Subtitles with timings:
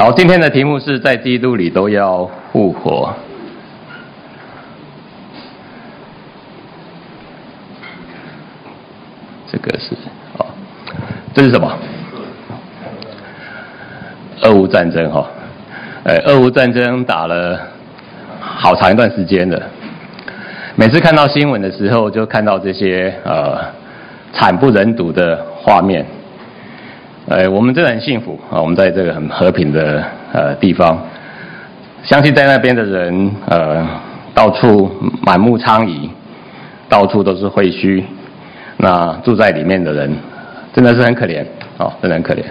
[0.00, 3.14] 好，今天的题目是在基督里都要复活。
[9.52, 9.94] 这个是
[10.38, 10.46] 哦，
[11.34, 11.70] 这是什么？
[14.40, 15.28] 俄乌战争哈，
[16.04, 17.60] 呃，俄乌战争打了
[18.40, 19.62] 好长一段时间了。
[20.76, 23.60] 每次看到新闻的时候，就看到这些呃
[24.32, 26.06] 惨不忍睹的画面。
[27.30, 28.60] 呃，我们真的很幸福啊！
[28.60, 31.00] 我们在这个很和平的呃地方，
[32.02, 33.86] 相信在那边的人呃，
[34.34, 34.90] 到处
[35.22, 36.10] 满目疮痍，
[36.88, 38.02] 到处都是废墟。
[38.78, 40.12] 那住在里面的人，
[40.72, 41.46] 真的是很可怜
[41.78, 42.42] 哦，真的很可怜。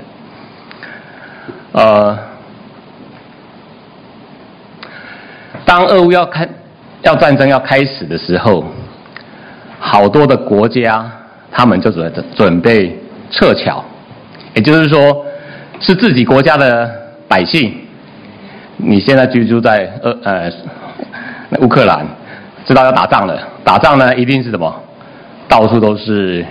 [1.74, 2.18] 呃，
[5.66, 6.48] 当俄乌要开
[7.02, 8.64] 要战争要开始的时候，
[9.78, 11.06] 好多的国家
[11.52, 12.98] 他们就准准备
[13.30, 13.84] 撤侨。
[14.56, 15.26] 也就是说，
[15.80, 16.90] 是自己国家的
[17.28, 17.74] 百姓，
[18.78, 20.52] 你现在居住在呃呃
[21.60, 22.06] 乌克兰，
[22.66, 24.74] 知道要打仗了，打仗呢一定是什么？
[25.48, 26.46] 到处都是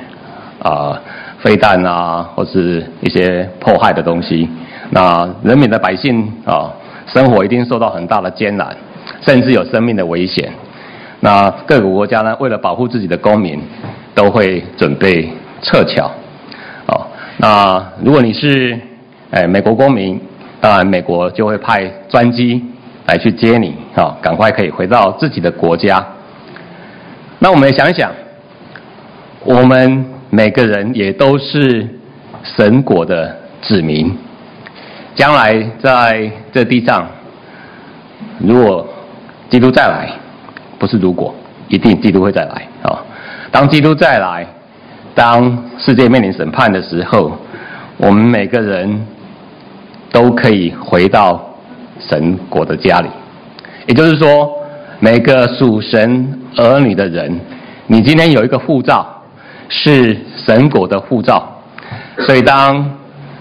[0.63, 1.01] 啊
[1.41, 4.49] 飞弹啊，或是一些迫害的东西。
[4.91, 6.73] 那人民的百姓啊，
[7.07, 8.77] 生活一定受到很大的艰难，
[9.21, 10.51] 甚至有生命的危险。
[11.21, 13.61] 那各个国家呢，为了保护自己的公民，
[14.15, 15.29] 都会准备
[15.63, 16.11] 撤侨。
[17.41, 18.77] 那如果你是
[19.31, 20.21] 哎美国公民，
[20.61, 22.61] 当然美国就会派专机
[23.07, 26.05] 来去接你，啊，赶快可以回到自己的国家。
[27.39, 28.11] 那我们想一想，
[29.45, 31.89] 我们每个人也都是
[32.43, 34.13] 神国的子民，
[35.15, 37.07] 将来在这地上，
[38.41, 38.85] 如果
[39.49, 40.11] 基督再来，
[40.77, 41.33] 不是如果，
[41.69, 42.99] 一定基督会再来啊！
[43.53, 44.45] 当基督再来。
[45.19, 47.33] 当世界面临审判的时候，
[47.97, 49.05] 我们每个人
[50.13, 51.45] 都可以回到
[51.99, 53.09] 神国的家里。
[53.89, 54.49] 也就是说，
[55.01, 57.37] 每个属神儿女的人，
[57.89, 59.05] 你今天有一个护照，
[59.69, 61.53] 是神国的护照。
[62.25, 62.89] 所以，当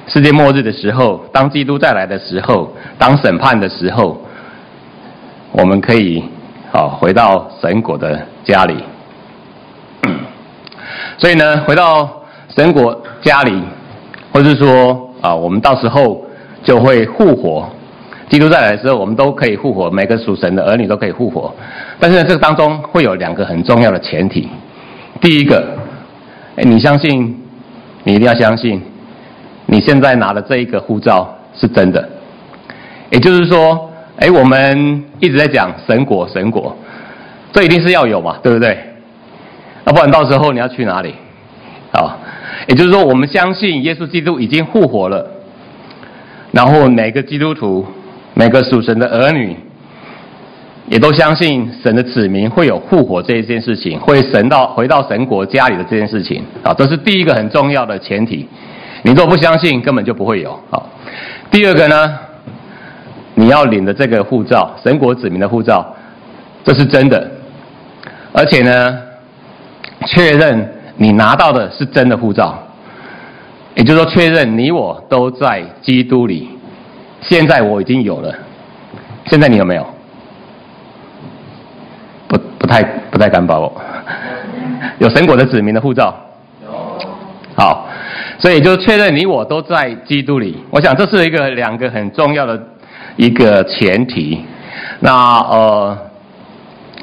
[0.07, 4.19] 世界末日的时候，当基督再来的时候，当审判的时候，
[5.51, 6.23] 我们可以
[6.71, 8.77] 啊回到神国的家里。
[11.17, 12.23] 所以呢，回到
[12.55, 13.61] 神国家里，
[14.31, 16.23] 或是说啊，我们到时候
[16.63, 17.67] 就会复活。
[18.29, 21.53] 基督再来的时候，我们都可以复活，每个属神的儿女都可以复活。
[21.99, 24.47] 但是呢，这个当中会有两个很重要的前提。
[25.19, 25.65] 第一个，
[26.57, 27.41] 哎，你相信，
[28.03, 28.81] 你一定要相信，
[29.65, 32.07] 你现在拿的这一个护照是真的。
[33.09, 36.75] 也就是说，哎，我们一直在讲神国，神国，
[37.53, 38.77] 这一定是要有嘛，对不对？
[39.87, 41.15] 要不然到时候你要去哪里？
[41.93, 42.17] 啊，
[42.67, 45.25] 也就是说，我们相信耶稣基督已经复活了，
[46.51, 47.85] 然后每个基督徒、
[48.33, 49.55] 每个属神的儿女，
[50.89, 58.45] 也都相信神的子民会有复活这一件事情，会神到回到神国家里的这件事情啊，这是第一个很重要的前提。
[59.03, 60.59] 你若不相信，根本就不会有。
[60.69, 60.89] 好，
[61.49, 62.19] 第二个呢，
[63.35, 65.95] 你要领的这个护照，神国子民的护照，
[66.65, 67.31] 这是真的，
[68.33, 69.06] 而且呢。
[70.07, 72.57] 确认你拿到的是真的护照，
[73.75, 76.49] 也就是说，确认你我都在基督里。
[77.21, 78.33] 现在我已经有了，
[79.25, 79.85] 现在你有没有？
[82.27, 82.81] 不，不太，
[83.11, 83.81] 不太敢保我。
[84.99, 86.15] 有神国的子民的护照。
[86.63, 86.71] 有。
[87.55, 87.87] 好，
[88.39, 90.63] 所以就确认你我都在基督里。
[90.69, 92.59] 我想这是一个两个很重要的
[93.17, 94.43] 一个前提。
[94.99, 95.97] 那呃，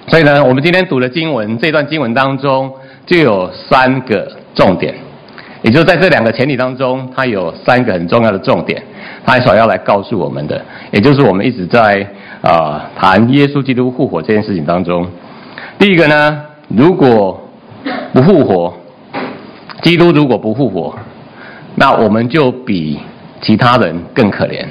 [0.07, 2.73] 所以呢，我们今天读的经文，这段经文当中。
[3.07, 4.95] 就有三个重点，
[5.61, 8.83] 也就是在这两个前提当中，它有三个很重要的重点，
[9.27, 10.59] 它所要来告诉我们的，
[10.91, 12.07] 也就是我们一直在
[12.41, 15.07] 啊、谈耶稣基督复活这件事情当中。
[15.79, 17.39] 第一个呢，如果
[18.15, 18.73] 不复活，
[19.83, 20.95] 基督如果不复活，
[21.75, 22.99] 那我们就比
[23.43, 24.65] 其他人更可怜。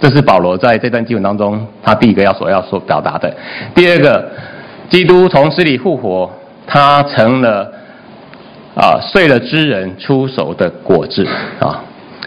[0.00, 3.30] 这是保罗在这段经文当中，他第一个要所要所表达的。
[3.74, 4.30] 第二个，
[4.88, 6.30] 基督从死里复活。
[6.68, 7.72] 他成了
[8.76, 11.26] 啊碎了之人出手的果子
[11.58, 11.82] 啊。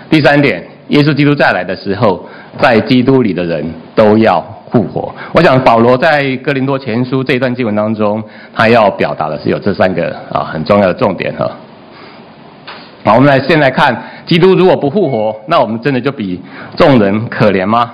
[0.10, 2.28] 第三点，耶稣基督再来的时候，
[2.60, 3.64] 在基督里的人
[3.94, 5.14] 都要复活。
[5.32, 8.24] 我想保罗在哥林多前书这一段经文当中，
[8.56, 11.48] 他要表达的是有这三个啊很重要的重点哈。
[13.06, 16.42] 好，我们来现在看，基督如果不复活，那我们真的就比
[16.76, 17.94] 众人可怜吗？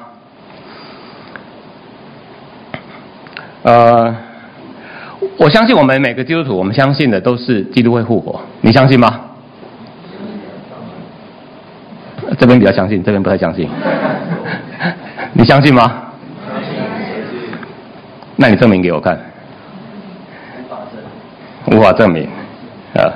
[3.64, 4.16] 呃。
[5.38, 8.40] 我相信我们每个基督徒，我们相信的都是基督会复活。
[8.62, 9.22] 你相信吗？
[12.38, 13.70] 这边比较相信，这边不太相信。
[15.34, 16.04] 你相信吗？
[18.36, 19.20] 那你证明给我看。
[21.72, 22.28] 无法证明。
[22.96, 23.12] 啊，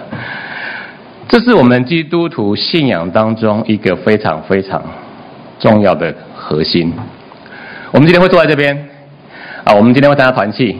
[1.27, 4.81] 这是我们基督徒信仰当中一个非常非常
[5.57, 6.93] 重要的核心。
[7.91, 8.89] 我们今天会坐在这边，
[9.63, 10.77] 啊，我们今天会参加团契，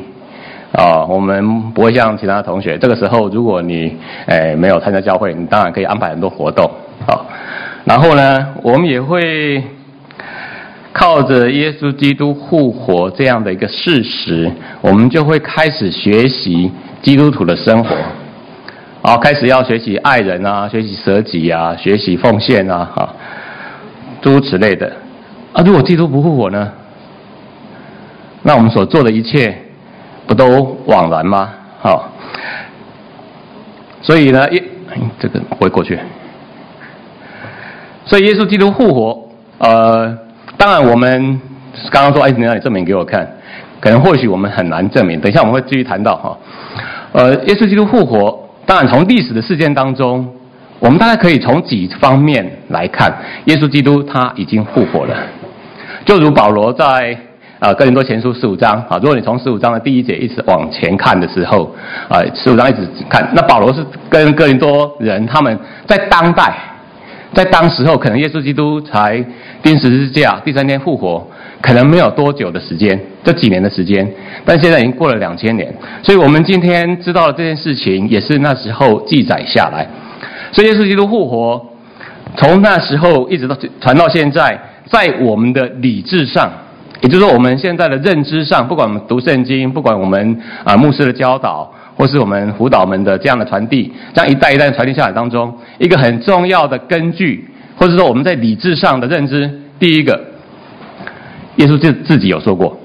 [0.80, 3.98] 啊，我们不会像其他同学，这个时候如果你
[4.28, 6.66] 诶没有参加教会，你当然可以安排很多活动，
[7.06, 7.20] 啊，
[7.84, 9.62] 然后呢，我们也会。
[10.92, 16.70] 靠着耶稣基督复活这样的一个事实，我们就会开始学习
[17.02, 17.96] 基督徒的生活，
[19.04, 23.16] 啊，开始要学习爱人啊，学习舍己啊，学习奉献啊，哈，
[24.20, 24.92] 诸如此类的。
[25.54, 26.70] 啊，如果基督不复活呢？
[28.42, 29.56] 那我们所做的一切
[30.30, 31.50] 不都枉然吗？
[31.81, 32.08] 好，
[34.00, 34.64] 所以呢，耶，
[35.20, 35.98] 这个回过去。
[38.06, 39.28] 所以耶稣基督复活，
[39.58, 40.18] 呃。
[40.56, 41.40] 当然，我们
[41.90, 43.26] 刚刚说，哎，你让你证明给我看，
[43.80, 45.18] 可能或许我们很难证明。
[45.22, 46.38] 等一下我们会继续谈到哈。
[47.14, 50.28] 呃，耶稣基督复活，当然从历史的事件当中，
[50.80, 53.10] 我们大概可以从几方面来看，
[53.46, 55.16] 耶稣基督他已经复活了。
[56.04, 57.18] 就如保罗在
[57.59, 61.73] 啊哥林多前书十五章啊，如果你从十五章的第一节一直往前看的时候
[62.07, 66.53] 啊，十五章一直看，那保罗是跟哥林多人他们在当代。
[67.31, 69.23] 在当时候，可能耶稣基督才
[69.61, 71.23] 钉十字架，第三天复活，
[71.61, 74.11] 可能没有多久的时间，这几年的时间。
[74.44, 75.71] 但现在已经过了两千年，
[76.01, 79.88] 所以我们今天知道了这件事情，也是那时候记载下来。
[80.51, 81.63] 所以耶稣基督复活，
[82.35, 86.51] 从那时候一直到传到现在，在我们的理智上，
[87.01, 91.72] 也就是说我们现在的认知上，不管我们读圣经，不管我们啊牧师的教导。
[92.00, 100.18] 或是我们辅导们的这样的传递，这样一代一代传递下来当中，一个很重要的根据，或者说我们在理智上的认知，第一个，
[101.57, 102.79] 耶稣自自己有说过，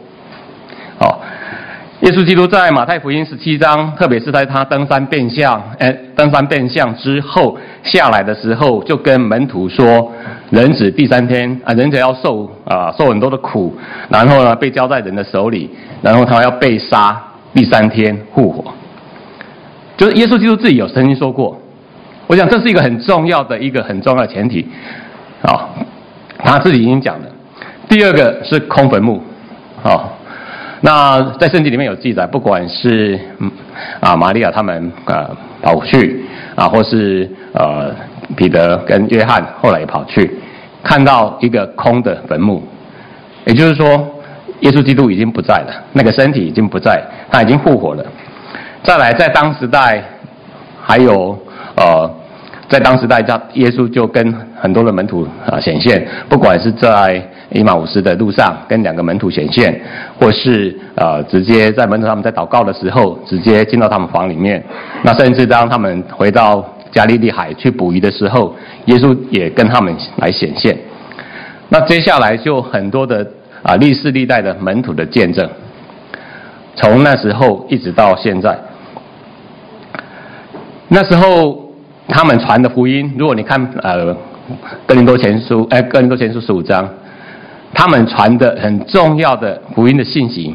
[2.05, 10.13] 耶稣基督在马太福音十七章，特别是在他登山变相，哎，登山变相之后下来的时候，就跟门徒说，
[10.51, 13.75] 人子第三天啊，人子要受啊受很多的苦，
[14.11, 15.71] 然后呢被交在人的手里，
[16.03, 17.19] 然后他要被杀，
[17.55, 18.63] 第三天复活。
[19.97, 21.59] 就是耶稣基督自己有曾经说过，
[22.27, 24.69] 我想这是一个很重要的一个很重要的前提，
[25.41, 25.71] 啊，
[26.37, 27.27] 他自己已经讲了。
[27.89, 29.23] 第二个是空坟墓，
[29.83, 30.05] 啊，
[30.87, 33.19] 那在圣经里面有记载，不管是
[34.01, 35.31] 啊玛利亚他们啊
[35.63, 36.23] 跑去
[36.55, 37.91] 啊，或是呃
[38.37, 40.39] 彼得跟约翰后来也跑去，
[40.83, 42.63] 看到一个空的坟墓，
[43.47, 44.07] 也就是说
[44.61, 48.05] 耶稣基督已经不在了，那个身体已经不在，他已经复活了。
[48.83, 50.05] 再来，在当时代，
[50.83, 51.39] 还有
[51.77, 52.15] 呃，
[52.69, 54.31] 在当时代，叫耶稣就跟
[54.65, 59.79] 很多的门徒啊显现，不管是在以马五斯的路上跟两个门徒显现，
[60.19, 64.65] 或是呃直接在门徒他们在祷告的时候，直接进到他们房里面，
[65.03, 68.57] 那甚至当他们回到加利利海去捕鱼的时候，
[68.87, 70.75] 耶稣也跟他们来显现。
[71.69, 73.27] 那接下来就很多的
[73.63, 75.47] 啊历世历代的门徒的见证，
[76.75, 78.59] 从那时候一直到现在。
[80.89, 81.71] 那时候
[82.09, 84.17] 他们传的福音，如果你看呃
[84.87, 86.89] 哥林多前书，哎哥林多前书十五章，
[87.73, 90.55] 他们传的很重要的福音的信息，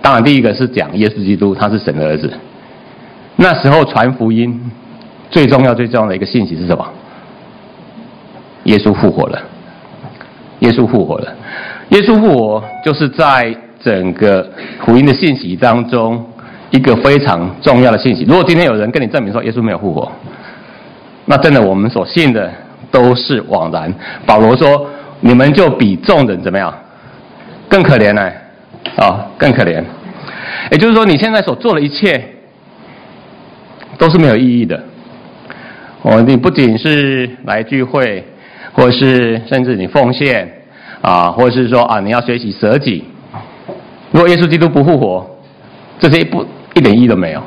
[0.00, 2.32] 当然第一个是讲耶稣基督他是神的儿子。
[3.36, 4.70] 那时候传福音
[5.30, 6.86] 最重要最重要的一个信息是什么？
[8.64, 9.42] 耶稣复活了，
[10.60, 11.34] 耶稣复活了，
[11.90, 14.48] 耶稣复活就是在整个
[14.84, 16.24] 福音的信息当中。
[16.70, 18.24] 一个非常重要的信息。
[18.24, 20.10] 如果今天有人跟你证明说耶稣没有复活，
[21.26, 22.50] 那真的我们所信的
[22.94, 23.92] 都是枉然。
[24.24, 26.72] 保罗说：“你们就比众人怎么样？
[27.68, 28.22] 更可怜呢？
[28.96, 29.82] 啊、哦，更可怜。
[30.70, 32.24] 也就是说，你现在所做的一切
[33.98, 34.80] 都是没有意义的。
[36.02, 38.24] 哦，你不仅是来聚会，
[38.72, 40.48] 或是甚至你奉献
[41.02, 43.02] 啊，或者是说啊，你要学习舍己。
[44.12, 45.28] 如果耶稣基督不复活，
[45.98, 46.46] 这些不。”
[46.76, 47.40] 一点意义都没有，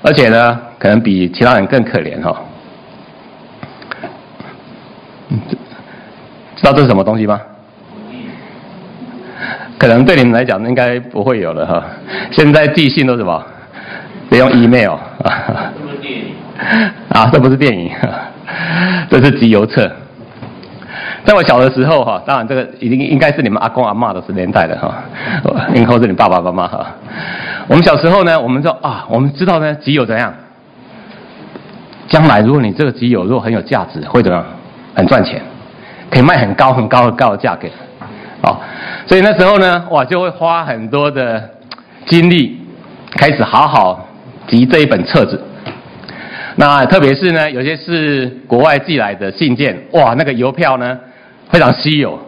[0.00, 2.36] 而且呢，可能比其他人更可怜哈、哦。
[6.56, 7.40] 知道这是什么东西吗？
[9.76, 11.84] 可能对你们来讲应该不会有了哈。
[12.30, 13.44] 现在寄信都什么？
[14.30, 15.70] 得用 email 啊。
[15.72, 16.32] 这不是电影
[17.10, 17.90] 啊，这不是电影，
[19.10, 19.90] 这是集邮册。
[21.24, 25.02] 在我小的时候哈，当然这个已经应该是你们阿公阿嬷的年代了哈，
[25.74, 26.86] 应该是你爸爸妈妈哈。
[27.66, 30.32] 我们小时候呢，我们说啊，我们知道呢，集邮怎样？
[32.06, 34.44] 将来如果你这个集邮如果很有价值，会怎样？
[34.94, 35.42] 很赚钱，
[36.10, 37.68] 可以卖很高很高的高的价格。
[38.42, 38.60] 哦，
[39.06, 41.50] 所以那时候呢，哇，就会花很多的
[42.06, 42.60] 精力，
[43.16, 44.06] 开始好好
[44.46, 45.42] 集这一本册子。
[46.56, 50.98] 那特别是呢，有些是国外寄来的信件，哇，那个邮票呢
[51.50, 52.18] 非常稀有，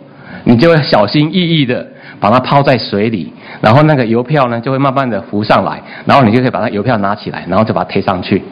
[0.44, 1.86] 你就会小心翼翼的
[2.18, 8.42] 把它泡在水里，然后那个邮票呢就会慢慢的浮上来，然后你就可以把那邮票拿起来，然后就把它贴上去。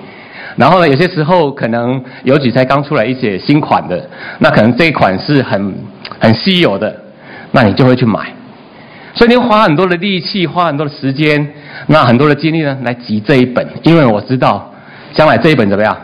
[0.56, 4.08] 然后呢，有些时候可能有几才刚出来一些新款的，
[4.38, 5.74] 那可能这一款是很
[6.20, 6.94] 很稀有的，
[7.52, 8.20] 那你就会去买。
[9.14, 11.52] 所以你花很多的力气，花很多的时间，
[11.86, 14.72] 那很多的精力呢，来集这一本，因为我知道
[15.12, 15.96] 将来这一本怎么样，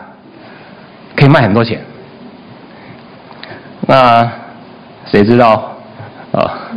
[1.15, 1.79] 可以卖很多钱。
[3.87, 4.29] 那
[5.05, 5.75] 谁知道
[6.31, 6.69] 啊？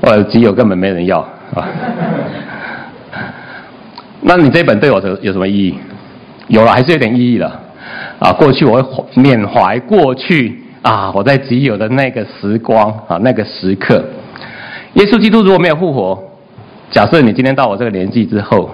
[0.00, 1.18] 我集邮根本没人要
[1.54, 1.66] 啊。
[4.20, 5.78] 那你这本对我有有什么意义？
[6.50, 7.46] 有了，还是有点意义的，
[8.18, 14.04] 啊，过去我会缅怀过去啊，我在集邮的那个时光啊，那个时刻。
[14.94, 16.20] 耶稣基督如果没有复活，
[16.90, 18.68] 假设你今天到我这个年纪之后，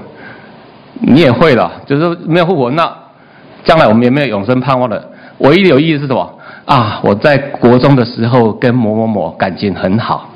[1.02, 2.90] 你也会了，就是没有复活，那
[3.62, 5.10] 将来我们也没有永生盼望了。
[5.38, 6.32] 唯一的有意义是什么？
[6.64, 10.30] 啊，我在国中的时候跟某某某感情很好，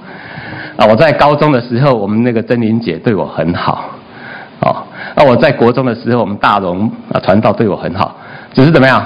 [0.76, 3.87] 啊，我在高中的时候，我们那个珍妮姐对我很好。
[5.17, 8.17] 那我在国中的时候，我们大荣啊传道对我很好，
[8.52, 9.05] 只是怎么样，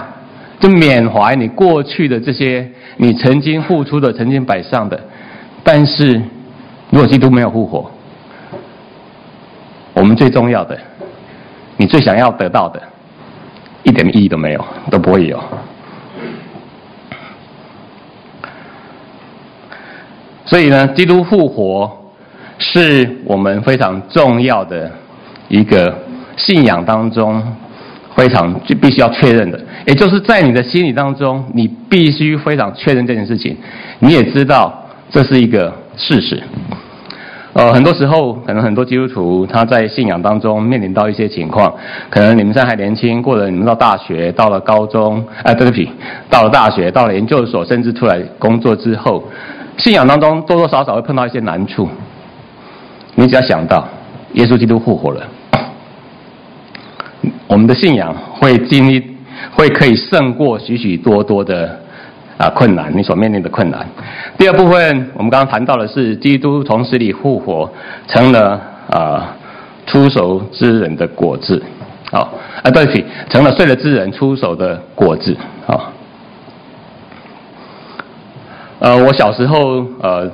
[0.61, 2.69] 就缅怀你过去的这些，
[2.99, 5.01] 你曾经付出的、曾经摆上的。
[5.63, 6.21] 但是，
[6.91, 7.91] 如果基督没有复活，
[9.95, 10.79] 我们最重要的，
[11.77, 12.83] 你最想要得到的，
[13.83, 15.43] 一点意义都没有，都不会有。
[20.45, 21.91] 所以呢，基督复活
[22.59, 24.91] 是我们非常重要的。
[25.55, 25.97] 一个
[26.37, 27.43] 信仰当中
[28.15, 33.57] 非常就必须要确认的，也就是在你的心理当中，你必须非常确认这件事情。
[34.01, 34.73] 你也知道
[35.11, 36.43] 这是一个事实。
[37.53, 41.73] 呃，很多时候可能很多基督徒他在信仰当中面临到一些情况，
[42.11, 45.89] 可能你们现在还年轻，过了你们到大学，到了高中，哎，对不起，
[46.29, 49.23] 到了大学，到了研究所，甚至出来工作之后，
[49.77, 51.89] 信仰当中多多少少会碰到一些难处。
[53.15, 53.87] 你只要想到
[54.33, 55.25] 耶稣基督复活了。
[57.47, 59.17] 我们的信仰会经历，
[59.53, 61.79] 会可以胜过许许多多的
[62.39, 63.87] 啊困难，你所面临的困难。
[64.39, 67.71] 第二部分，我们刚刚谈到的是基督从死里复活，
[68.09, 68.61] 成了
[68.91, 69.37] 啊
[69.87, 71.63] 出手之人的果子。
[72.11, 72.33] 好，
[72.63, 75.37] 啊对不起，成了睡了之人出手的果子。
[75.67, 75.93] 好，
[78.79, 80.31] 呃，我小时候呃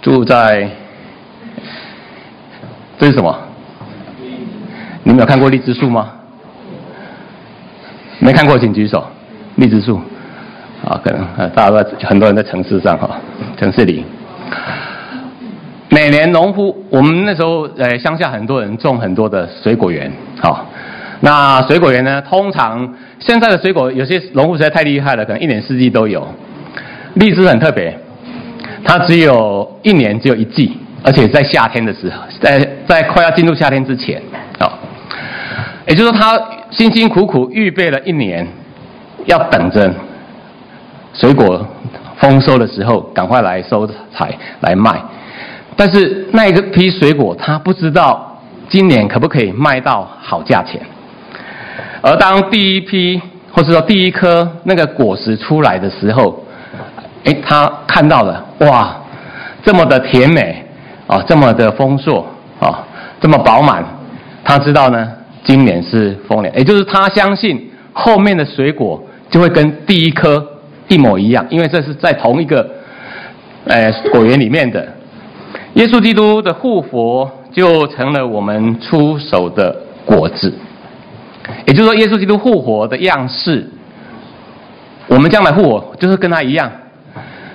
[0.00, 0.70] 住在，
[2.98, 3.36] 这是什么？
[5.18, 6.10] 有看过荔枝树吗？
[8.20, 9.04] 没看过，请举手。
[9.56, 10.00] 荔枝树，
[10.84, 13.18] 啊，可能啊，大家都在很多人在城市上哈，
[13.56, 14.04] 城市里。
[15.88, 20.08] 每年农夫，我们那时候呃乡下很多人种很多的水果园，
[20.40, 20.64] 好，
[21.20, 26.24] 那水果园呢，通常现在的水果有些农夫实在太厉害了，可能一年四季都有。
[27.14, 27.98] 荔枝很特别，
[28.84, 34.22] 它只有一年只有一季，而且在夏天的时候，在在快要进入夏天之前，
[35.88, 36.38] 也就是说，他
[36.70, 38.46] 辛辛苦苦预备了一年，
[39.24, 39.90] 要等着
[41.14, 41.66] 水果
[42.18, 45.00] 丰收的时候，赶快来收采来卖。
[45.76, 50.78] 但是那一个批水果，他不知道今年可不可以卖到好价钱。
[52.02, 56.44] 而当第一批，或是说第一颗那个果实出来的时候，
[57.24, 58.94] 哎，他看到了，哇，
[59.62, 60.62] 这么的甜美
[61.06, 62.26] 啊，这么的丰硕
[62.60, 62.84] 啊，
[63.20, 63.82] 这么饱满，
[64.44, 65.14] 他知道呢。
[65.44, 70.46] 今年是丰年，也就是他相信后面的水果就会跟第一颗
[70.88, 72.68] 一模一样，因为这是在同一个，
[73.64, 74.86] 呃，果园里面的。
[75.74, 80.52] 耶稣基督的复活就成了我们出手的果子，
[81.66, 83.68] 也就是说，耶稣基督复活的样式，
[85.06, 86.70] 我们将来复活就是跟他一样。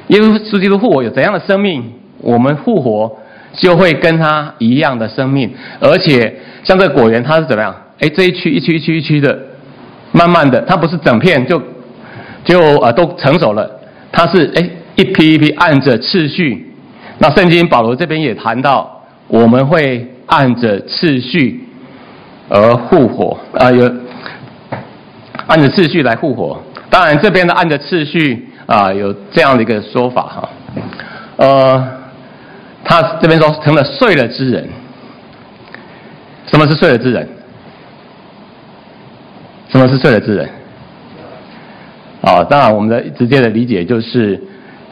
[0.08, 3.18] 耶稣基督复活有怎样的生命，我们复活
[3.54, 7.74] 就会跟他一样的生命，而且像这果园，它是怎么样？
[8.00, 9.38] 哎，这一区一区一区一区的，
[10.12, 11.62] 慢慢的，它不是整片就
[12.44, 13.70] 就呃都成熟了，
[14.12, 16.74] 它是哎一批一批按着次序。
[17.20, 21.64] 那圣经保罗这边也谈到，我们会按着次序
[22.50, 23.90] 而复活啊，有
[25.48, 26.60] 按着次序来复活。
[26.90, 30.50] 当然这边的按着次序啊，有这样的一个说法哈，
[31.38, 31.92] 呃，
[32.84, 34.68] 他这边说成了睡了之人。
[36.46, 37.28] 什么是睡了之人？
[39.70, 40.48] 什么是睡了之人？
[42.22, 44.40] 啊、哦，当然，我们的直接的理解就是，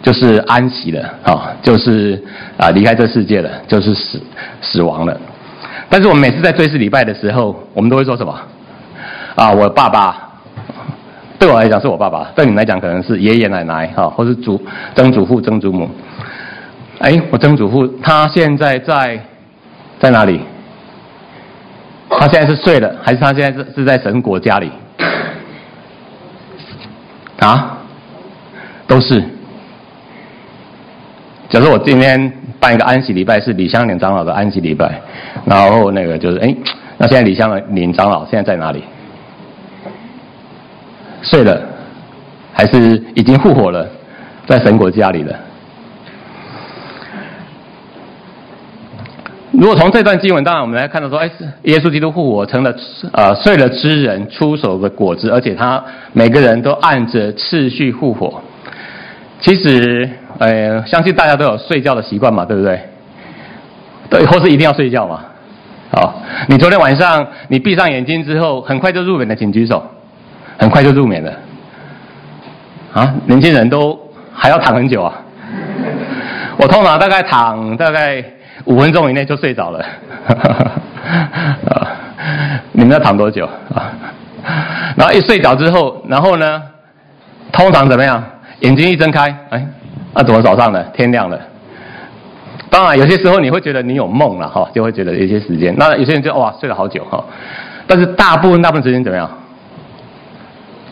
[0.02, 2.22] 就是安息了啊，就是
[2.58, 4.20] 啊离开这世界了，就是死
[4.62, 5.16] 死亡了。
[5.88, 8.34] 但是我们每次在追思礼拜的时候，我们都会说什么？
[9.36, 10.32] 啊，我爸爸
[11.38, 14.60] 对我来讲是我爸爸，对你来讲可能是爷爷奶奶哈，或是祖
[14.96, 15.90] 曾祖父、曾祖母。
[17.02, 19.20] 哎，我曾祖父他现在在
[20.00, 20.40] 在哪里？
[22.10, 24.72] 他现在是睡了，还是他现在是是在神国家里？
[27.40, 27.80] 啊，
[28.86, 29.20] 都是。
[31.50, 35.02] 假如我今天办一个安息礼拜，是李香莲长老的安息礼拜，
[35.46, 36.56] 然后那个就是，哎，
[37.00, 38.84] 那现在李香莲长老现在在哪里？
[41.24, 41.60] 睡了，
[42.54, 43.90] 还是已经复活了，
[44.46, 45.36] 在神国家里了？
[49.62, 51.30] 如果从这段经文，当然我们来看到说，哎，
[51.66, 52.74] 耶稣基督复活成了
[53.14, 55.80] 呃睡了之人出手的果子，而且他
[56.14, 58.42] 每个人都按着次序复活。
[59.40, 60.10] 其实。
[60.40, 62.82] 呃，相信大家都有睡觉的习惯嘛，对不对？
[64.10, 65.20] 对，或是一定要睡觉嘛？
[65.92, 69.86] 好，你昨天晚上你闭上眼睛之后，很快就入眠了，请举手。
[70.58, 71.32] 很快就入眠了。
[72.94, 73.96] 啊，年轻人都
[74.34, 75.14] 还要躺很久啊？
[76.58, 78.24] 我通常大概躺大概
[78.66, 79.86] 五分钟以内就睡着了。
[80.28, 81.98] 啊，
[82.72, 83.92] 你们要躺多久啊？
[84.98, 86.62] 然后一睡着之后，然后呢，
[87.52, 88.24] 通常怎么样？
[88.62, 89.66] 眼睛一睁开，哎。
[90.14, 90.84] 那、怎么早上呢？
[90.94, 91.40] 天亮了。
[92.70, 95.74] 当然，有些时候你会觉得你有梦了哈，就会觉得有些时间。
[95.78, 97.24] 那有些人就哇睡了好久哈，
[97.88, 99.30] 但是大部分大部分时间怎么样？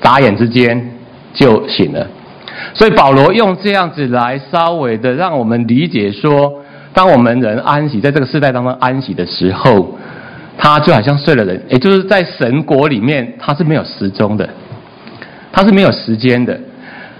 [0.01, 0.91] 眨眼之间
[1.33, 2.07] 就醒了。
[2.73, 6.58] 所以保罗用这样子来稍微的让我们理解说，
[6.93, 9.97] 当我们人安息在这个世代当中安息的时候，
[10.57, 14.49] 他就好像睡了人，也就是在神国里面他是没有时钟的，
[15.51, 16.59] 他是没有时间的。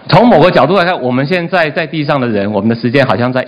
[0.10, 3.46] 从某个角度来看，我们现在在地上的人，我们的时间好像在，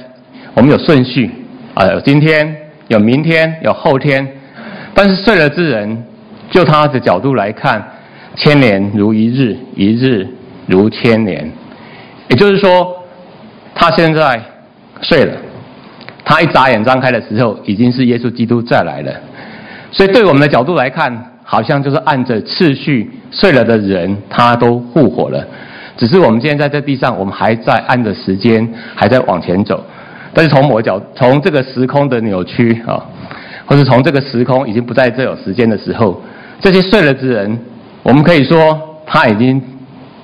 [0.54, 1.30] 我们有顺序，
[1.74, 2.56] 啊，有今天，
[2.88, 4.28] 有明天，有后天，
[4.93, 6.04] 但是睡了之人，
[6.52, 7.84] 就他的角度来看，
[8.36, 10.28] 千年如一日，一日
[10.67, 11.52] 如千年，
[12.30, 12.95] 也就是说，
[13.74, 14.39] 他现在
[15.02, 15.34] 睡了，
[16.23, 19.12] 他一眨眼张开的时候，已经是耶稣基督再来了，
[19.91, 21.12] 所以对我们的角度来看，
[21.43, 25.45] 好像就是按着次序睡了的人，他都复活了。
[25.97, 29.84] 只是我们现在在这地上，我们还在按着时间，还在往前走。
[30.34, 33.03] 但是从某角，从这个时空的扭曲啊，
[33.65, 36.21] 或是从这个时空已经不在这有时间的时候，
[36.60, 37.60] 这些睡了之人，
[38.01, 39.62] 我们可以说他已经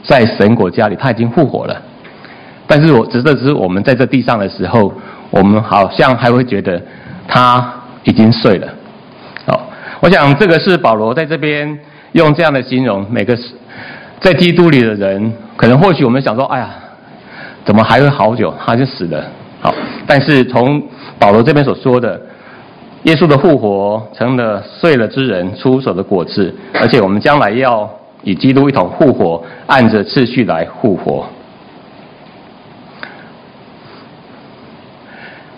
[0.03, 1.75] 在神国家里，他已经复活了。
[2.65, 4.91] 但是我只是只是我们在这地上的时候，
[5.29, 6.81] 我们好像还会觉得
[7.27, 8.67] 他已经睡了。
[9.45, 11.77] 好，我想这个是保罗在这边
[12.13, 13.37] 用这样的形容每个
[14.19, 15.33] 在基督里的人。
[15.55, 16.69] 可能或许我们想说，哎呀，
[17.65, 18.53] 怎么还会好久？
[18.63, 19.23] 他就死了。
[19.59, 19.73] 好，
[20.05, 20.81] 但是从
[21.17, 22.21] 保罗这边所说的，
[23.03, 27.89] 耶稣的复活成了睡了之人出手的果子，而且我们将来要
[28.23, 31.25] 与基督一同复活，按着次序来复活。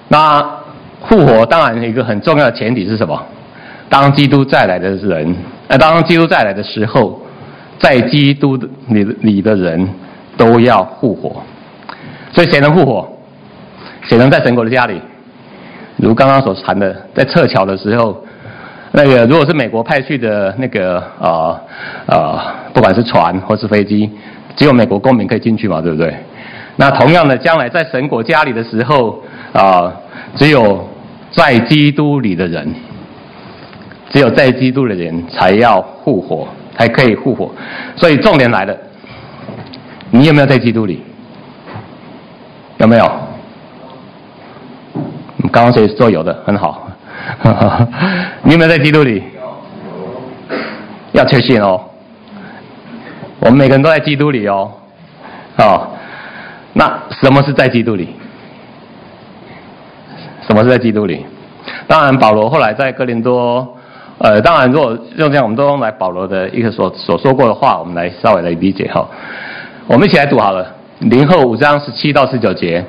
[0.10, 0.46] 那
[1.08, 3.20] 复活当然一个很重要的前提是什么？
[3.88, 5.34] 当基督再来的人，
[5.70, 7.22] 那当基督再来的时候。
[7.82, 8.58] 在基督
[8.90, 9.90] 里里的人
[10.36, 11.42] 都要复活，
[12.34, 13.08] 所以谁能复活？
[14.02, 15.00] 谁能在神国的家里？
[15.96, 18.22] 如刚刚所谈的，在撤侨的时候，
[18.92, 21.62] 那个如果是美国派去的那个啊啊、
[22.08, 22.40] 呃呃，
[22.74, 24.12] 不管是船或是飞机，
[24.58, 26.14] 只有美国公民可以进去嘛，对不对？
[26.76, 29.94] 那同样的，将来在神国家里的时候啊、
[30.36, 30.88] 只有
[31.32, 32.74] 在基督里的人，
[34.10, 36.48] 只有在基督的人才要复活。
[36.80, 37.52] 才可以复活，
[37.98, 38.74] 所以重点来了，
[40.12, 41.04] 你有没有在基督里？
[42.78, 43.06] 有没有？
[45.52, 46.42] 刚刚谁说有的？
[46.46, 46.88] 很好，
[48.44, 49.22] 你有没有在基督里？
[51.12, 51.84] 要确信哦。
[53.42, 54.72] 我们每个人都在基督里哦。
[55.58, 55.86] 哦，
[56.72, 58.16] 那什么是在基督里？
[60.50, 61.24] 什么是在基督里？
[61.88, 63.76] 当然，保罗后来在哥林多。
[64.18, 69.08] 呃，当然，如果用这样，我们都用来保罗的一个所所说过的话，我们来稍微来理解哈。
[69.86, 70.66] 我们一起来读好了，
[71.02, 72.84] 林后五章十七到十九节。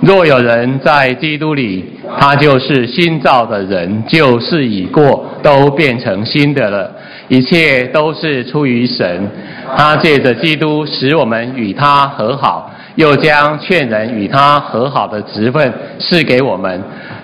[0.00, 6.92] 若有人在基督里，他就是新造的人，旧事已过，都变成新的了。
[7.28, 9.28] 一切都是出于神，
[9.76, 16.82] 他借着基督使我们与他和好，又将劝人与他和好的职分赐给我们。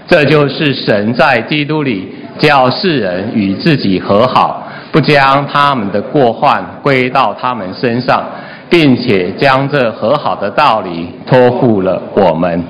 [0.09, 2.17] 这就是神在基督里。
[2.39, 8.25] 叫世人与自己和好，不将他们的过患归到他们身上，
[8.71, 12.65] 并且将这和好的道理托付了我们。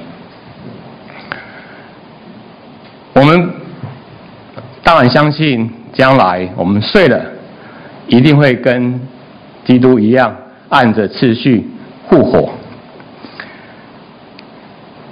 [3.12, 3.50] 我们
[4.82, 7.20] 当然相信，将来我们睡了，
[8.07, 9.00] 一定会跟
[9.64, 10.35] 基督一样，
[10.68, 11.68] 按着次序
[12.09, 12.50] 复活。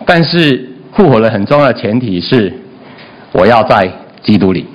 [0.06, 2.52] 但是复活的很重要的前提是，
[3.32, 3.90] 我要在
[4.22, 4.66] 基督里。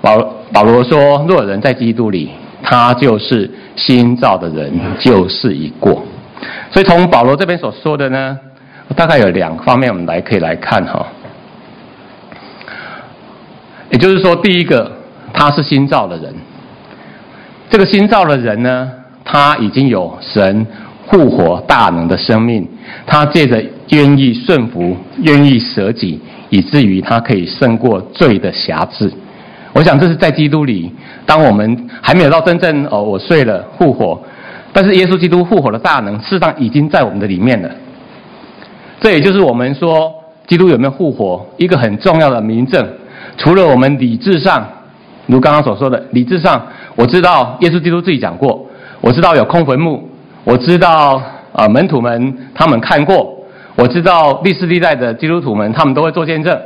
[0.00, 0.18] 保
[0.52, 2.30] 保罗说：“若人在基督里，
[2.62, 6.02] 他就是新造的人，旧事已过。”
[6.70, 8.38] 所以从保罗这边所说的呢，
[8.96, 11.06] 大概有两方面，我们来可以来看哈。
[13.90, 14.90] 也就是说，第一个，
[15.32, 16.34] 他是新造的人。
[17.70, 18.90] 这个新造的人呢，
[19.24, 20.66] 他已经有神
[21.08, 22.66] 复活大能的生命，
[23.06, 29.12] 他借着愿意顺服、愿意舍己，以至于他可以胜过罪的辖制。
[29.72, 30.90] 我想这是在基督里，
[31.24, 34.20] 当我们还没有到真正哦，我睡了复活，
[34.72, 37.70] 但是耶稣基督复活的大能，事实上已经在我们的里面了。
[39.00, 40.12] 这也就是我们说
[40.46, 42.84] 基督有没有复活一个很重要的明证。
[43.36, 44.66] 除了我们理智上，
[45.26, 48.66] 如刚刚所说的理智上，我知道耶稣基督自己讲过，
[49.00, 50.08] 我知道有空坟墓，
[50.44, 51.20] 我知道、
[51.52, 53.36] 呃、门徒们他们看过，
[53.76, 56.58] 我知道历世历代的基督徒们他们都会做见证。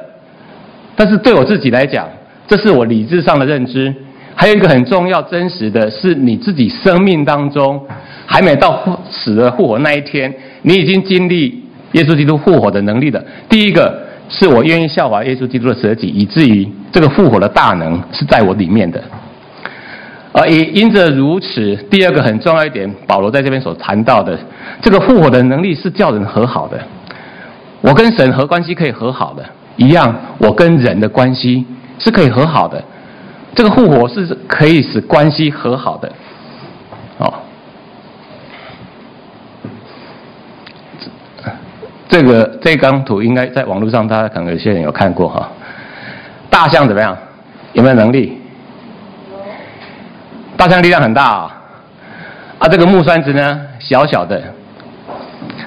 [0.95, 2.09] 但是对我自己来讲，
[2.47, 3.93] 这是我理智上的认知。
[4.37, 7.85] 还有一个很重要、真实的是，你自己生命当中
[8.27, 8.81] 还没到
[9.11, 13.25] 死的复活那一天，你已经经历耶稣基督复活的能力的。
[13.49, 14.10] 第一个。
[14.31, 19.03] 是我愿意效法耶稣基督的舍己，以至于这个复活的大能是在我里面的。
[20.33, 24.39] 而也因着如此，第二个很重要一点，保罗在这边所谈到的，
[24.81, 26.79] 这个复活的能力是叫人和好的。
[27.81, 29.45] 我跟神和关系可以和好的，
[29.77, 31.67] 一样，我跟人的关系
[31.99, 32.81] 是可以和好的。
[33.57, 36.13] 这个复活是可以使关系和好的。
[37.19, 37.35] 哦。
[42.11, 45.49] 这个这张图应该在网络上，大家可能有些人有看过哈。
[46.51, 47.17] 大象怎么样？
[47.73, 48.37] 有没有能力？
[50.57, 51.57] 大象力量很大啊。
[52.59, 54.43] 啊，这个木栓子呢，小小的。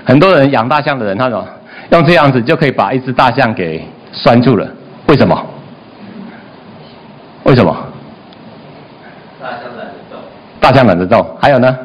[0.03, 1.47] 很多人养大象的人，他说
[1.91, 4.67] 用这样子就可以把一只大象给拴住了。
[5.07, 5.45] 为什么？
[7.43, 7.73] 为什么？
[9.41, 10.19] 大象懒得动。
[10.59, 11.37] 大象懒得动。
[11.41, 11.77] 还有呢？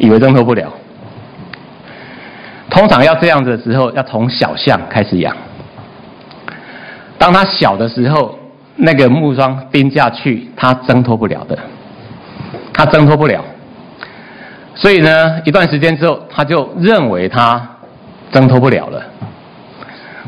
[0.00, 0.72] 以为挣脱不了，
[2.70, 5.36] 通常要这样子的时候，要从小象开始养。
[7.18, 8.38] 当它小的时候，
[8.76, 11.58] 那个木桩钉下去，它挣脱不了的，
[12.72, 13.44] 它挣脱不了。
[14.74, 17.60] 所以呢，一段时间之后，他就认为他
[18.32, 19.02] 挣脱不了了。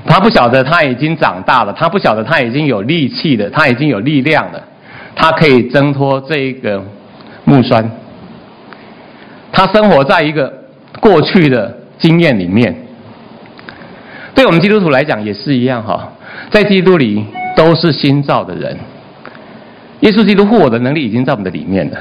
[0.07, 4.63] 他不晓得他已经长大了，他不晓得他已经有力气了，他已经有力量了，
[5.17, 6.85] 他可以挣脱这一个
[7.45, 7.91] 木栓。
[9.53, 10.53] 他生活在一个
[10.99, 12.75] 过去的经验里面，
[14.35, 16.09] 对我们基督徒来讲也是一样哈，
[16.51, 18.77] 在基督里都是新造的人。
[20.01, 21.99] 耶稣基督复活的能力已经在我们的里面了。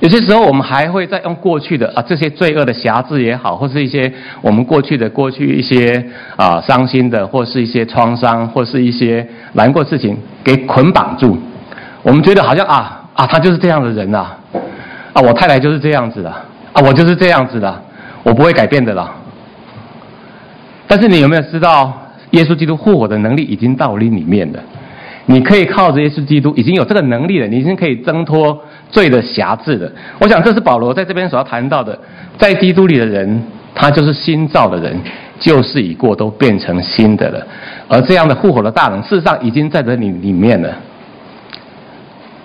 [0.00, 6.04] 有些时候我们还会再用过去的啊这些罪恶的瑕疵也好，或是一些我们过去的过去一些
[6.36, 11.38] 啊伤心的，或是一些创伤，或是一些难过事情给捆绑住。
[12.02, 14.38] 我们觉得好像啊啊他就是这样的人呐、啊。
[15.14, 17.82] 啊，我太太就是这样子的，啊，我就是这样子的，
[18.22, 19.10] 我不会改变的了。
[20.86, 21.92] 但是你有没有知道，
[22.32, 24.58] 耶稣基督复活的能力已经到你里面了？
[25.26, 29.90] 你可以靠着耶稣基督，已经有这个能力了，你已经可以挣脱罪的辖制了。
[30.18, 31.98] 我想这是保罗在这边所要谈到的，
[32.36, 33.42] 在基督里的人，
[33.74, 34.94] 他就是新造的人，
[35.40, 37.46] 旧事已过，都变成新的了。
[37.88, 40.74] 而这样的复活的大能，事实上已经在这里里面了。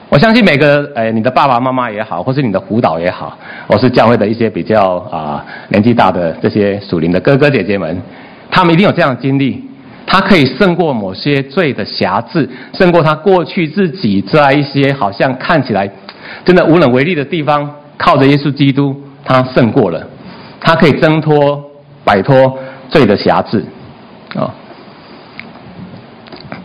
[0.10, 8.02] 我相信每个哎，你的爸爸妈妈也好，或是你的辅导也好，或是教会的一些比较啊年纪大的这些属灵的哥哥姐姐们，
[8.50, 9.64] 他们一定有这样的经历。
[10.08, 15.88] 他可以胜过某些罪的辖制，胜过他过去自己在一些好像看起来
[16.44, 20.04] 真的无能为力的地方，靠着耶稣基督，他胜过了。
[20.60, 21.64] 他可以挣脱、
[22.04, 22.58] 摆脱
[22.90, 23.64] 罪的辖制。
[24.36, 24.50] 啊。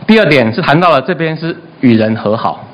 [0.07, 2.64] 第二点是谈到了这边是与人和好。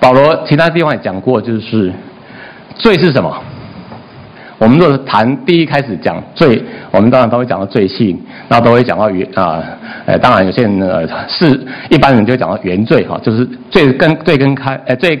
[0.00, 1.92] 保罗其他地方也讲过，就是
[2.76, 3.36] 罪是什么？
[4.58, 9.62] 我们若谈第一开始讲罪，我们当然都会讲到罪性，那都会讲到原啊，
[10.04, 15.16] 呃，当然有些人呢是一般人就会讲到原罪哈，就是罪根最根开呃最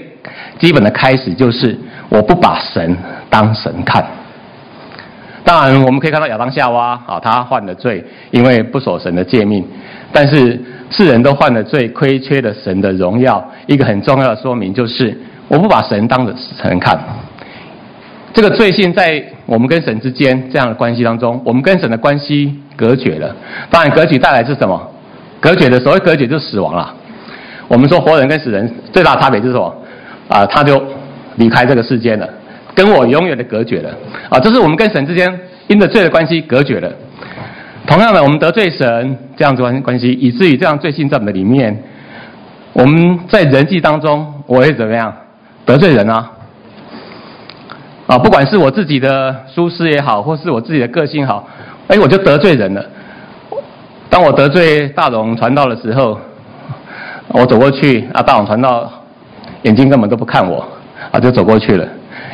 [0.58, 2.96] 基本的开始就是我不把神
[3.30, 4.04] 当神看。
[5.48, 9.64] 当然，我们可以看到亚当夏娃啊，他犯了罪，因为不守神的诫命。
[10.12, 13.42] 但是世人都犯了罪，亏缺了神的荣耀。
[13.66, 17.00] 一个很重要的说明就是，我不把神当着神看。
[18.34, 23.34] 这个罪性在我们跟神之间这样的关系当中，我们跟神的关系隔绝了。
[23.70, 24.78] 当然，隔绝带来是什么？
[25.40, 26.94] 隔绝的所谓隔绝就是死亡了。
[27.68, 29.74] 我们说活人跟死人最大的差别就是什么？
[30.28, 30.82] 啊，他就
[31.36, 32.28] 离开这个世间了，
[32.78, 33.90] 跟我永远的隔绝了。
[34.30, 35.28] 啊，这是我们跟神之间
[35.66, 36.88] 因着罪的关系隔绝了。
[37.88, 41.76] 同样的，我们得罪神这样子关关系，以至于这样罪性在我们的里面，
[42.72, 45.12] 我们在人际当中，我会怎么样
[45.66, 46.30] 得罪人啊？
[48.06, 51.48] 啊，不管是我自己的舒适也好，或是我自己的个性好，
[51.88, 52.84] 哎，我就得罪人了。
[54.08, 56.16] 当我得罪大龙传道的时候，
[57.28, 58.88] 我走过去啊，大龙传道
[59.62, 60.64] 眼睛根本都不看我
[61.10, 61.88] 啊，就走过去了，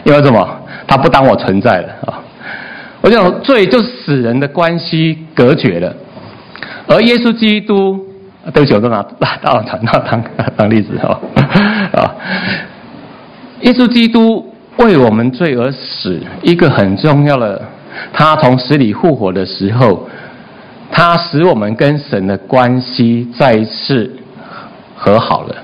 [0.04, 0.60] 因为什么？
[0.86, 2.20] 他不当我存在了啊。
[3.00, 5.94] 我想罪就是使人的关系隔绝了，
[6.86, 8.02] 而耶稣基督，
[8.52, 9.02] 对不起，我都拿
[9.42, 10.24] 大王传道当
[10.56, 11.20] 当例子哦，
[11.92, 12.14] 啊，
[13.60, 17.60] 耶稣基督为我们罪而死，一个很重要的，
[18.12, 20.08] 他从死里复活的时候，
[20.90, 24.10] 他使我们跟神的关系再一次
[24.96, 25.54] 和好了。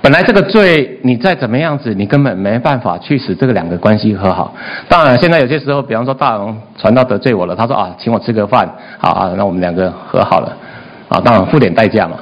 [0.00, 4.54] 本来这个罪，你再怎么样子，你根本没办法去使这个两个关系和好。
[4.88, 10.56] 当然，现在有些时候，比方说大龙传道得罪我了，他说啊，请我吃个饭，好啊，那我们两个和好了，
[11.08, 12.16] 啊，当然付点代价嘛。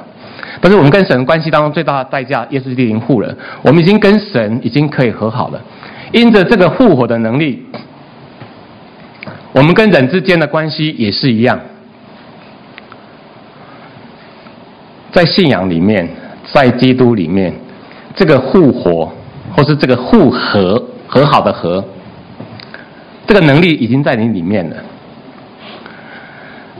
[0.59, 5.61] 但是我们跟神关系当中最大的代价，耶稣已经付了，我们已经跟神已经可以和好了。
[6.11, 7.65] 因着这个复活的能力，
[9.53, 11.59] 我们跟人之间的关系也是一样，
[15.11, 16.07] 在信仰里面，
[16.53, 17.53] 在基督里面。
[18.13, 19.09] 这个复活，
[19.55, 21.81] 或是这个复和和好的和，
[23.25, 24.75] 这个能力已经在你里面了。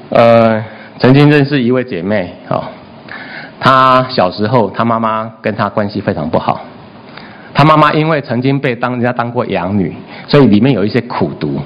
[0.10, 0.62] 呃，
[1.00, 2.66] 曾经认识一位姐妹，哦，
[3.62, 6.66] 她小时候她妈妈跟她关系非常不好，
[7.54, 9.96] 她妈妈因为曾经被当人家当过养女，
[10.28, 11.62] 所以里面有一些苦毒，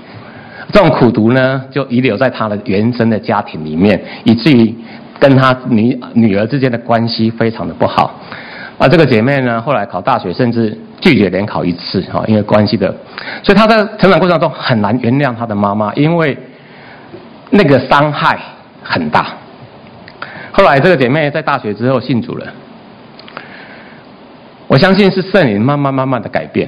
[0.72, 4.76] 这种苦毒呢就遗留在她的原生的家庭里面，以至于
[5.19, 8.19] 跟她女女儿之间的关系非常的不好。
[8.78, 12.93] 啊，这个姐妹呢，后来考大学，甚至拒绝联考一次，哈，因为关系的，
[13.41, 16.38] 所以她在成长过程中很难原谅她的妈妈，因为
[17.51, 18.38] 那个伤害
[18.84, 19.28] 很大。
[20.51, 22.45] 后来这个姐妹在大学之后信主了，
[24.67, 26.67] 我相信是圣灵慢慢慢慢的改变，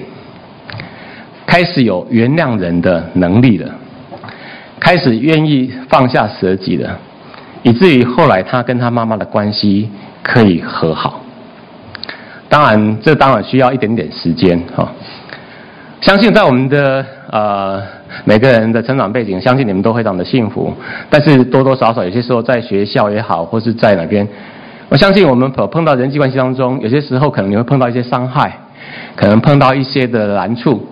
[1.46, 3.70] 开始有原谅人的能力了，
[4.80, 6.98] 开始愿意放下舍己了，
[7.68, 9.90] 以至于后来他跟他妈妈的关系
[10.24, 11.20] 可以和好。
[12.48, 14.90] 当然，这当然需要一点点时间哈。
[16.00, 17.84] 相信在我们的呃
[18.24, 20.74] 每个人的成长背景，相信你们都非常的幸福。
[21.10, 24.26] 但是多多少少，有些时候在学校也好，或是在哪边，
[24.88, 28.58] 我相信我们碰碰到人际关系当中，有些时候可能你会碰到一些伤害，
[29.18, 30.88] 可能碰到一些的难处。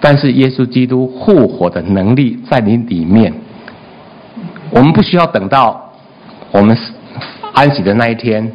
[0.00, 3.32] 但是耶稣基督复活的能力在你里面，
[4.70, 5.81] 我们不需要等到
[6.52, 6.76] 我们
[7.52, 8.48] 安息的那一天。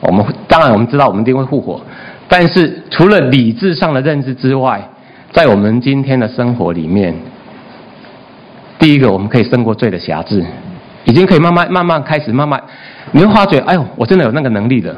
[0.00, 1.80] 我们当然我们知道我们一定会复活，
[2.28, 4.86] 但是除了理智上的认知之外，
[5.32, 7.14] 在我们今天的生活里面，
[8.78, 10.44] 第一个我们可以胜过罪的辖制，
[11.04, 12.62] 已经可以慢慢慢慢开始慢慢，
[13.12, 14.94] 你会发觉，哎呦，我真的有那个能力的。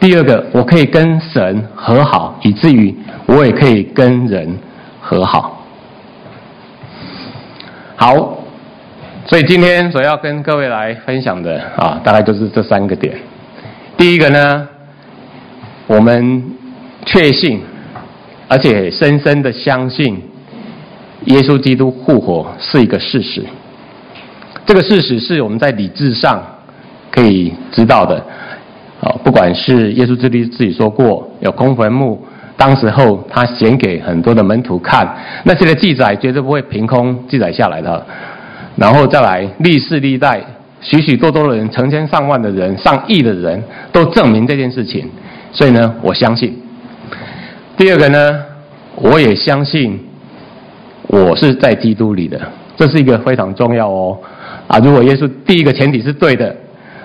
[0.00, 2.92] 第二个，我可以跟神和好，以至于
[3.26, 4.58] 我也可以跟人
[5.00, 5.62] 和好。
[7.96, 8.38] 好，
[9.24, 13.16] 所以今天所要跟各位来分享的啊，大概就是这三个点。
[13.96, 14.68] 第一个呢，
[15.86, 16.42] 我们
[17.06, 17.60] 确信，
[18.48, 20.20] 而且深深的相信，
[21.26, 23.44] 耶稣基督复活是一个事实。
[24.66, 26.42] 这个事实是我们在理智上
[27.10, 28.16] 可以知道的。
[29.00, 32.20] 啊，不管是耶稣自己自己说过有空坟墓，
[32.56, 38.04] 当时候他显给很多的门徒看，那些的记载绝对不会凭空记载下来的。
[38.76, 40.42] 然后再来历世历代。
[40.80, 45.08] 许许多多的人，成千上万的人，上亿的人都证明这件事情，
[45.52, 46.60] 所以呢，我相信。
[47.76, 48.44] 第二个呢，
[48.96, 50.00] 我也相信，
[51.06, 52.40] 我是在基督里的，
[52.76, 54.18] 这是一个非常重要哦。
[54.66, 56.52] 啊，如果耶稣第一个前提是对的，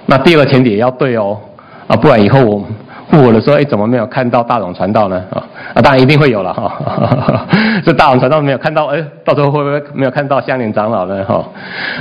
[0.07, 1.37] 那第二个前提也要对哦。
[1.85, 2.67] 啊，不然以后我
[3.09, 5.23] 复活的时候，哎，怎么没有看到大龙传道呢？
[5.31, 5.43] 啊，
[5.73, 7.47] 啊，当然一定会有了哈。
[7.85, 11.23] 这大龙传道没有看到，哎，到时候会不会没有看到香莲长老呢？
[11.25, 11.43] 哈，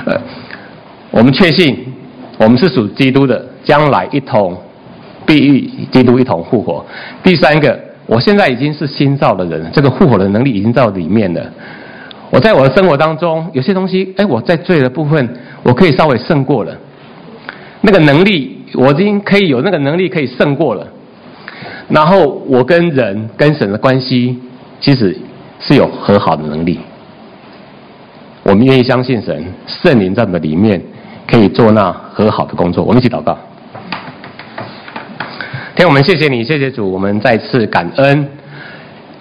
[0.06, 0.16] 呃。
[1.12, 1.78] 我们确信，
[2.36, 4.54] 我们是属基督的，将来一同
[5.24, 6.84] 必与基督一同复活。
[7.22, 11.40] 第三个，我现在已经是新造的人，这个复活的能力已经在我里面了。
[12.28, 15.26] 我在我的生活当中，有些东西，哎，我在罪的部分，
[15.62, 16.76] 我可以稍微胜过了。
[17.80, 20.86] 那个能力，我已经可以有那个能力可以胜过了。
[21.88, 24.38] 然后我跟人跟神的关系，
[24.80, 25.16] 其实
[25.60, 26.80] 是有和好的能力。
[28.42, 30.80] 我们愿意相信神，圣灵在我们里面
[31.26, 32.84] 可以做那和好的工作。
[32.84, 33.36] 我们一起祷告。
[35.74, 38.28] 天，我们谢谢你，谢谢主，我们再次感恩。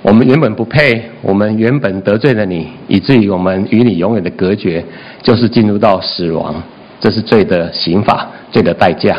[0.02, 4.84] 我们原本不配，我们原本得罪了你，以至于我们与你永远的隔绝，
[5.24, 6.56] 就是进入到死亡，
[7.00, 9.18] 这是罪的刑罚，罪的代价。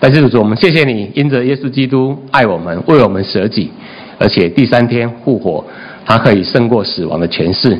[0.00, 3.70] 但是主，我们谢谢你，因着耶稣基督爱我们，为我们舍己，
[4.18, 5.62] 而且第三天复活，
[6.06, 7.78] 他可以胜过死亡的权势，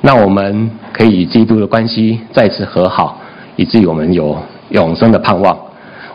[0.00, 3.20] 那我们可以与基督的关系再次和好，
[3.56, 4.38] 以至于我们有
[4.70, 5.58] 永生的盼望。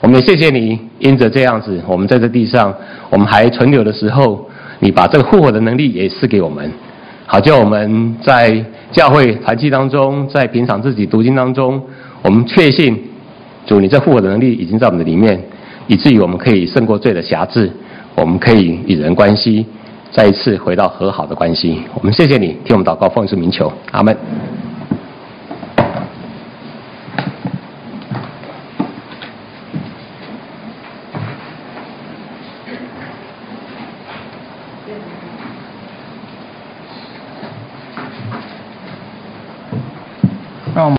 [0.01, 2.73] 我们也谢谢你，因着这样子，我们在这地上，
[3.09, 4.49] 我们还存留的时候。
[4.79, 6.69] 你把这个复活的能力也赐给我们，
[7.25, 11.81] 好叫我们在教会团契当中，在平常自己读经当中，
[12.21, 13.01] 我们确信
[13.65, 15.41] 主，你这复活的能力已经在我们的里面，
[15.87, 17.71] 以至于我们可以胜过罪的辖制，
[18.15, 19.65] 我们可以与人关系
[20.11, 21.81] 再一次回到和好的关系。
[21.93, 24.15] 我们谢谢你，替我们祷告，奉主名求，阿门。